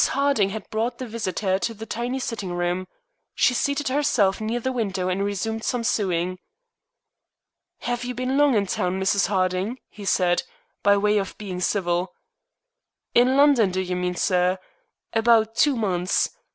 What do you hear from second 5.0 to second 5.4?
and